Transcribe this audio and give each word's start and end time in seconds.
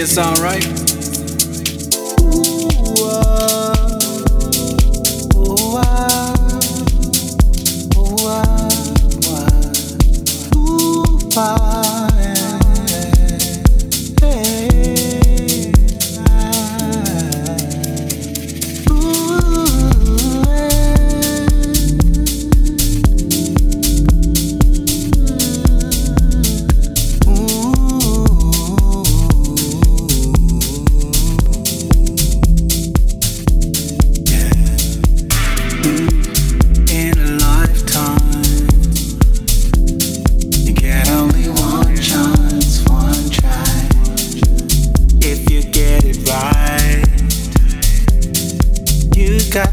it's 0.00 0.16
alright. 0.16 0.67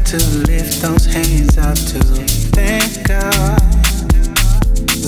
to 0.04 0.18
lift 0.48 0.82
those 0.82 1.06
hands 1.06 1.56
up 1.58 1.74
to 1.76 1.98
thank 2.54 3.06
God. 3.06 3.58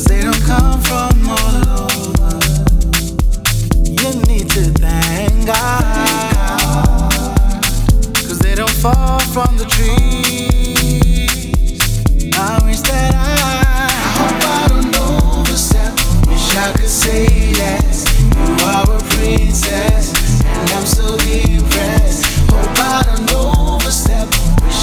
They 0.07 0.23
don't 0.23 0.43
come 0.43 0.81
from 0.83 1.29
all 1.29 1.69
over. 1.85 2.39
You 3.85 4.11
need 4.27 4.49
to 4.51 4.73
thank 4.79 5.29
they 8.41 8.55
don't 8.55 8.71
fall 8.71 9.21
from 9.21 9.57
the 9.57 9.65
trees. 9.65 9.95
I 12.35 12.61
wish 12.65 12.81
that 12.81 13.15
I, 13.15 13.63
I 13.67 13.91
hope 14.19 14.43
I 14.45 14.69
don't 14.69 14.97
overstep. 15.41 15.93
Wish 16.29 16.57
I 16.57 16.73
could 16.73 16.89
say 16.89 17.53
that. 17.55 17.88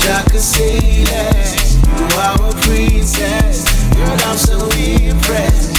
I 0.07 0.21
could 0.29 0.39
see 0.39 1.03
that 1.05 1.55
you 1.97 2.05
are 2.19 2.49
a 2.49 2.53
princess. 2.61 3.65
Girl, 3.95 4.29
I'm 4.29 4.37
so 4.37 4.69
impressed. 4.77 5.74